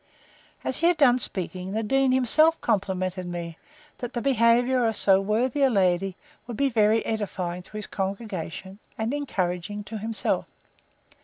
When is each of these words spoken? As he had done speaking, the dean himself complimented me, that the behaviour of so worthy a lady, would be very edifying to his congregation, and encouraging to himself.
As 0.63 0.77
he 0.77 0.87
had 0.87 0.97
done 0.97 1.19
speaking, 1.19 1.73
the 1.73 1.83
dean 1.83 2.11
himself 2.11 2.59
complimented 2.59 3.27
me, 3.27 3.59
that 3.99 4.13
the 4.13 4.19
behaviour 4.21 4.83
of 4.87 4.97
so 4.97 5.21
worthy 5.21 5.61
a 5.61 5.69
lady, 5.69 6.15
would 6.47 6.57
be 6.57 6.69
very 6.69 7.05
edifying 7.05 7.61
to 7.61 7.77
his 7.77 7.85
congregation, 7.85 8.79
and 8.97 9.13
encouraging 9.13 9.83
to 9.83 9.99
himself. 9.99 10.47